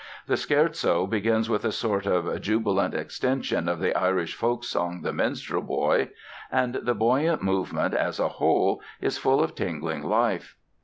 [0.25, 5.61] The Scherzo begins with a sort of jubilant extension of the Irish folksong "The Minstrel
[5.61, 6.09] Boy"
[6.51, 10.55] and the buoyant movement, as a whole, is full of tingling life.